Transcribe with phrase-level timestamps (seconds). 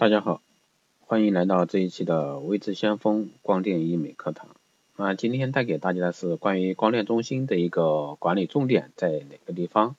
[0.00, 0.40] 大家好，
[1.00, 4.48] 欢迎来到这一期的微智先锋光电医美课堂。
[4.96, 9.96] 那今天带给大家的是关于光电中心的一个管理重点在哪个地方？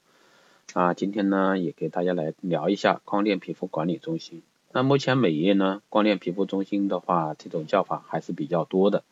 [0.74, 4.42] 啊，今天呢也给大家来聊一下光电皮肤管理中心。
[4.72, 9.04] 那目前美业呢，光电皮肤中心的话，这种叫法还是比较多的，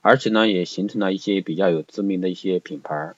[0.00, 3.14] 而且呢也形成了一些比较有知名的一些品牌。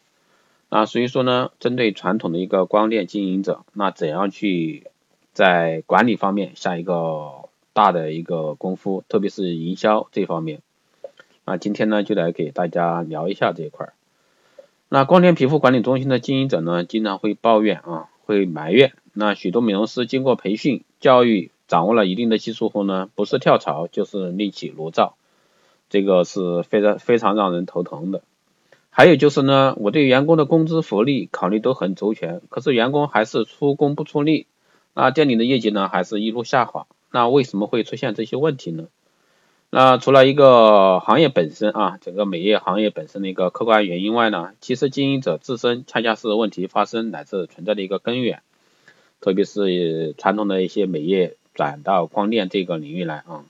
[0.68, 4.88] 啊，所以说呢，针对传统的一个光电经营者，那怎样去？
[5.34, 10.62] 在管理方面下一个大的一个功夫，特别是营销这方面。
[11.44, 13.92] 那今天呢，就来给大家聊一下这一块儿。
[14.88, 18.92] 那光电皮肤管理中心的经营者呢，经常会抱怨啊，会埋怨。
[19.12, 25.16] 那许多美容师经过培训、教育，掌握了一定的技术后呢，不是跳槽就是另起炉灶，
[25.90, 28.22] 这个是非常非常让人头疼的。
[28.90, 34.46] 还有就是呢，我对员工的工资福利考虑都很周全，可是员工还是出工不出力。
[34.94, 36.86] 那店里的业绩呢，还是一路下滑。
[37.10, 38.88] 那为什么会出现这些问题呢？
[39.70, 48.42] 那除了一个行业本身啊，整个美业行业本身的一个客观原因外呢，其实经营者自身恰恰是问题发生乃至存在的一个根源。
[49.20, 53.44] 特别是传统的一些美业转到光电这个领域来啊。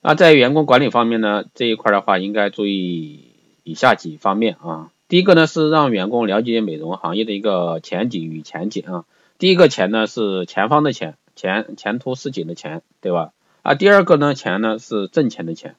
[0.00, 3.24] 那在员工管理方面呢，这一块的话应该注意
[3.64, 4.90] 以下几方面啊。
[5.08, 9.04] 第一个呢是让员工了解美容行业的一个前景与前景啊。
[9.40, 13.32] 第一个钱呢是前方的钱，前前途似锦的钱，对吧？
[13.62, 15.76] 啊，第二个呢钱呢是挣钱的钱。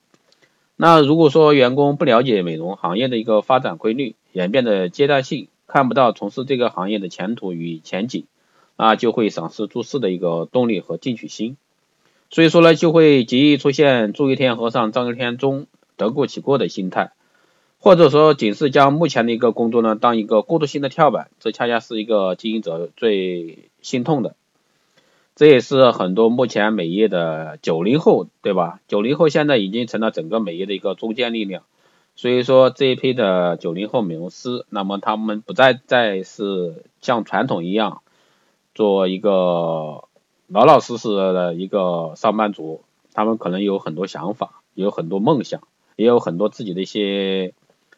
[0.76, 8.26] 那如果说员工不了解美容行业的一个发展规律、演变的阶段性，看不到从事这个行业的前途与前景，
[8.78, 11.56] 啊，就会丧失做事的一个动力和进取心。
[12.31, 17.12] 所以说呢，就会极易出现住一天和尚撞一天钟、得过且过的心态。
[17.84, 24.36] 或者说，仅是将目前的一个工作呢当一个过渡性的跳板，这恰恰是一个经营者最心痛的。
[25.36, 28.80] 这也是很多目前美业的九零后，对吧？
[28.88, 31.64] 九零后现在已经成了整个美业的一个中坚力量。
[32.16, 38.03] 所以说，这一批的九零后美容师，那么他们不再再是像传统一样
[38.75, 40.03] 做一个
[40.46, 42.84] 老老实实的一个上班族，
[43.16, 45.63] 他们可能有很多想法，有很多梦想，
[45.96, 47.56] 也有很多自己的一些。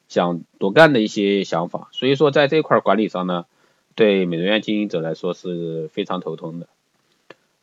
[0.07, 3.45] 想多干的一些想法，所以说在这块管理上呢，
[3.95, 6.67] 对美容院经营者来说是非常头疼的。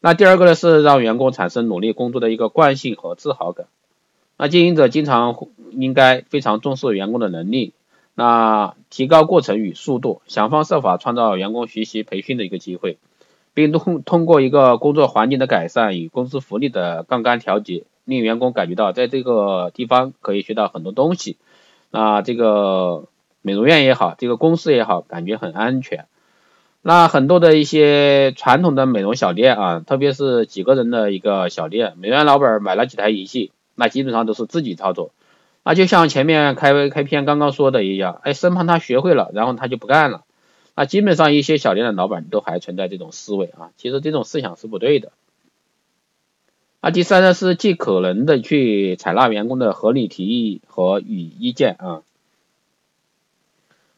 [0.00, 3.66] 那第二个呢是让员工产生努力工作的一个惯性和自豪感。
[4.38, 5.36] 那经营者经常
[5.70, 7.74] 应该非常重视员工的能力，
[8.14, 12.96] 那提高过程与速度，想方设法创造员工学习培训的一个机会，
[13.52, 21.36] 并通通过一个工作环境的改善与工资福利的杠杆调节，令员工感觉到在这个地方可以学到很多东西。
[21.90, 23.08] 那这个
[23.42, 26.06] 美容院也好，这个公司也好，感觉很安全。
[26.82, 35.10] 那很多的一些传统的美容小店啊，特别是几个人的一个小店，美容院老板买了几台仪器，那基本上都是自己操作。
[35.62, 40.22] 那就像前面开开篇刚刚说的一样，哎，生怕他学会了，然后他就不干了。
[40.74, 45.12] 那基本上一些小店的老板都还存在这种思维啊，其实这种思想是不对的。
[46.82, 52.02] 那第三呢是尽可能的去采纳员工的合理提议和与意见啊。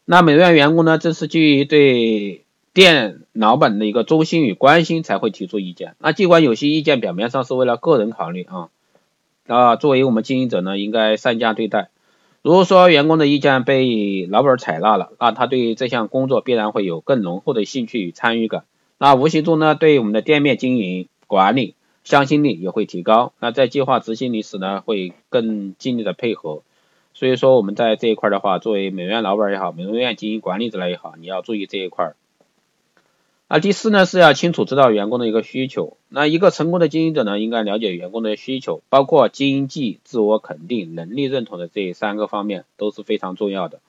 [0.05, 5.95] 那美容院员工呢，这是基于对店老板的一个忠心与关心才会提出意见。
[6.01, 8.69] 那尽管有些意见表面上是为了个人考虑啊，
[9.47, 11.91] 啊，作为我们经营者呢，应该善加对待。
[12.43, 18.65] 如果说员工的意见被老板采纳了，那他对这项工作必然会有更浓厚的兴趣与参与感。
[18.99, 21.77] 那无形中呢，对我们的店面经营管理。
[22.05, 26.63] 向心力也会提高，那在计划执行时呢，会更尽力的配合。
[27.15, 32.15] 所以说我们在这一块的话，作为美容院老板也好，美容院经营管理者来也好，你要注意这一块。
[33.49, 35.99] 那第四呢，是要清楚知道员工的一个需求。
[36.09, 43.81] 那一个成功的经营者呢，应该了解员工的需求，包括经济、自我肯定、能力认同的这三个方面都是非常重要的。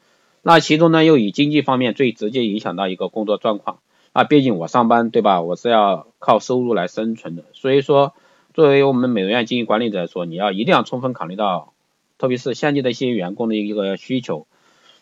[0.42, 3.80] 那其中呢，又以经济方面最直接影响到一个工作状况。
[4.14, 5.42] 啊，毕竟我上班对吧？
[5.42, 8.14] 我是要靠收入来生存的，所以说，
[8.54, 11.74] 作为我们美容院经营管理者来说，你要一定要充分考虑到，
[12.20, 14.46] 特别是现在的一些员工的一个需求。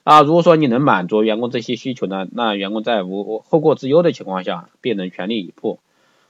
[0.06, 5.80] 啊，如果说你能满足员工这些需求呢，那员工在无后顾之忧的情况下，便能全力以赴。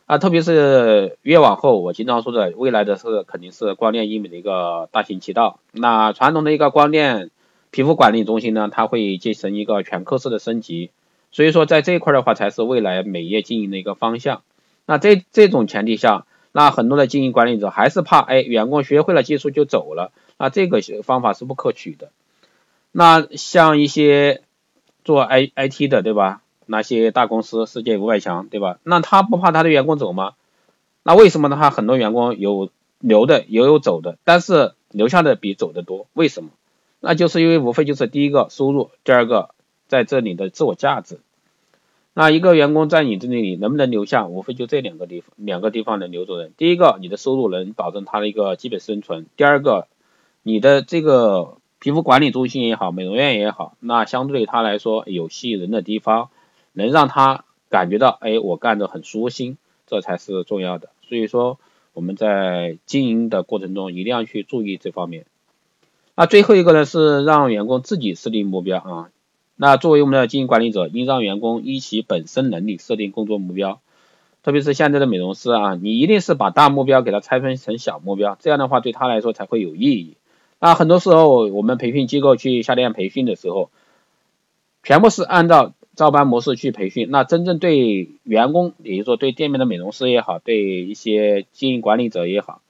[0.08, 5.60] 啊，特别是越往后，我经常说的，未来的是肯定是光电医美的一个大行其道。
[5.72, 7.30] 那传统的一个光电
[7.70, 10.90] 皮肤管理中心呢，它会进行一个全科室的升级。
[11.32, 14.44] 所以说，在这一块的话，才是未来美业经营的一个方向。
[14.86, 22.12] 那这这种前提下，那很多的经营管理者还是怕，哎，员工学会了技术就走了，那这个方法是不可取的。
[22.92, 24.42] 那像一些
[25.06, 26.42] 做 I I T 的，对吧？
[26.66, 28.80] 那些大公司，世界五百强，对吧？
[28.84, 30.34] 那他不怕他的员工走吗？
[31.04, 32.70] 那为什么的话，很多员工有
[33.00, 36.50] 留的，也有走的，但是留下的比走的多，为什么？
[37.00, 39.50] 那就是因为无非就是第一个收入，第二个
[39.92, 41.20] 在这里的自我价值。
[42.14, 46.54] 那一个员工在你这里能不能留下，无非就这两个地方，两个地方能留住人。
[46.56, 49.90] 第一个，你的收入能保证他的一个基本生存；第二个，
[50.44, 56.30] 你的这个皮肤管理中心也好，美容院也好，那相对他来说有吸引人的地方，
[56.72, 59.58] 能让他感觉到，哎，我干得很舒心，
[59.88, 60.88] 这才是重要的。
[61.10, 61.60] 所以说，
[61.92, 65.26] 我们在经营的过程中一定要去注意这方面。
[66.16, 69.10] 那最后一个呢，是让员工自己设定目标啊。
[69.64, 73.80] 那作为我们的经营管理者，应让员工依其本身能力设定工作目标。
[74.42, 80.18] 特别是现在的美容师啊，你一定是把大目标给他拆分成小目标，这样的话对他来说才会有意义。
[80.60, 83.70] 那很多时候我们培训机构去下店培训的时候，
[84.82, 87.12] 全部是按照照搬模式去培训。
[87.12, 92.62] 那真正对员工，也就是说对店面的美容师也好，对一些经营管理者也好，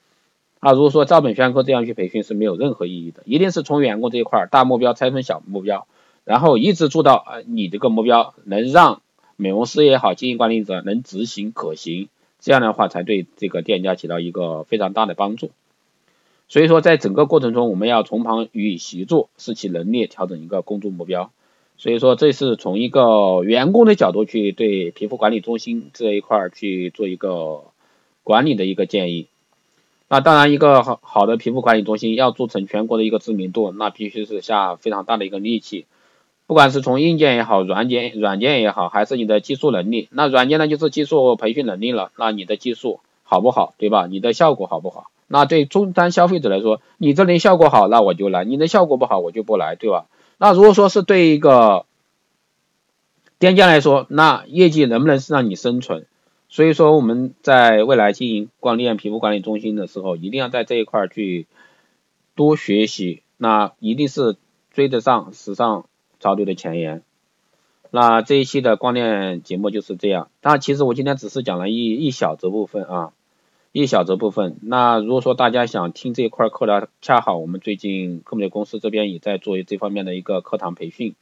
[0.60, 3.22] 啊，如果说照本宣科这样去培训是没有任何意义的。
[3.24, 5.86] 一定是从员工这一块大目标拆分小目标。
[6.24, 9.02] 然后一直做到啊，你这个目标能让
[9.36, 12.08] 美容师也好，经营管理者能执行可行，
[12.38, 15.50] 这样的话才对这个店家起到一个非常大的帮助。
[16.48, 21.30] 所以说，在整个过程中，我们要从旁予以协助，使其能力调整一个工作目标。
[21.78, 27.64] 所以说，这是从一个员工的角度去对皮肤管理中心这一块去做一个
[28.22, 29.26] 管理的一个建议。
[30.08, 35.86] 那当然，一个好好的皮肤管理中心要做成全国的一个知名度，那必须是下非常大的一个力气。
[36.46, 44.06] 不管是从硬件也好，软件软件也好，还是你的技术能力，那软件呢就是技术培训能力了，那你的技术好不好，对吧？
[44.06, 45.10] 你的效果好不好？
[45.28, 50.06] 那对终端消费者来说，你这里效果好，那我就来；你的效果不好，我就不来，对吧？
[50.36, 51.86] 那如果说是对一个
[53.38, 56.04] 店家来说，那业绩能不能是让你生存？
[56.50, 61.46] 所以说我们在未来经营光电皮肤管理中心的时候，一定要在这一块去
[62.34, 64.36] 多学习，那一定是
[64.70, 65.86] 追得上时尚。
[66.22, 67.02] 潮流的前沿，
[67.90, 70.30] 那这一期的光电节目就是这样。
[70.40, 73.12] 但其实我今天只是讲了一一小则部分啊，
[73.72, 74.56] 一小则部分。
[74.62, 81.16] 那如果说大家想听这一块课的，恰好我们最近科美公司这边也在做这方面的一个课堂培训。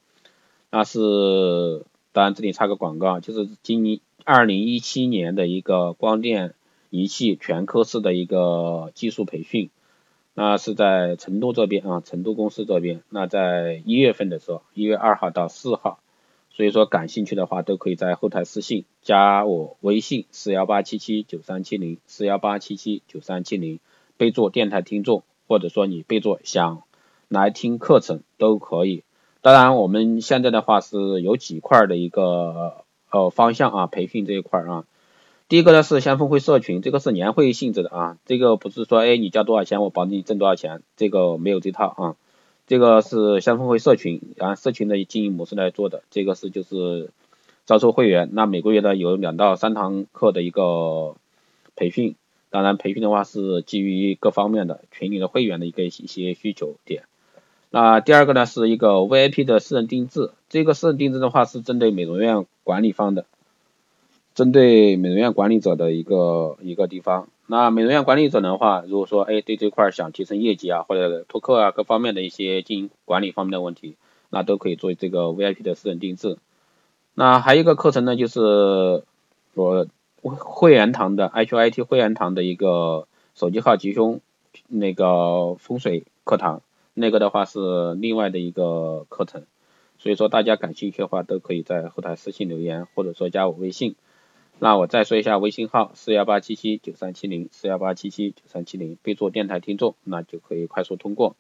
[0.71, 6.53] 那是当然这里插个广告，就是今年二零一七年的一个光电
[6.91, 9.71] 仪器全科室的一个技术培训。
[10.35, 13.03] 那是在成都这边啊，成都公司这边。
[13.11, 15.99] 那在一月份的时候，一月二号到四号，
[16.51, 23.81] 所以说感兴趣的话，都可以在后台私信加我微信四幺八七七九三七零四幺八七七九三七零，
[24.17, 26.85] 备注电台听众，或者说你备注想
[27.29, 29.03] 来听课程都可以。
[29.43, 34.85] 当然，我们现在的话是有几块的一个呃方向啊，培训这一块啊。
[35.51, 42.15] 第一个呢是先锋会社群，这个是年会性质的啊，这个不是说哎你交多少钱我保证你挣多少钱，这个没有这套啊，
[42.69, 47.11] 这个是先锋会社群啊社群的经营模式来做的，这个是就是
[47.67, 51.17] 招收会员，那每个月呢有两到三堂课的一个
[51.75, 52.15] 培训，
[52.51, 57.03] 当然培训的话是基于各方面的群里的会员的一个一些需求点。
[57.71, 63.27] 那第二个呢是一个 VIP 的私人定制，这个私人定制的话是针对美容院管理方的。
[64.41, 73.97] 针对美容院管理者的一个一个地方，那美容院管理者的话，如果说哎对这块想提升业绩啊，或者拓客啊各方面的一些经营管理方面的问题，
[74.31, 76.39] 那都可以做这个 VIP 的私人定制。
[77.13, 79.05] 那还有一个课程呢，就是
[79.53, 79.87] 我
[80.23, 84.23] 会员堂的 HIT 会员堂的一个手机号吉凶
[84.69, 86.63] 那个风水课堂，
[86.95, 89.43] 那个的话是另外的一个课程。
[89.99, 93.97] 所以说大家感兴趣的话，都可以在后台私信留言，或者说加我微信。
[94.63, 101.35] 那我再说一下微信号四幺八七七九三七零四幺八七七九三七零，备注电台听众，那就可以快速通过。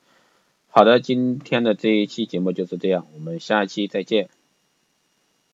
[0.68, 4.30] 好的，今天的这一期节目就是这样，我们下一期再见。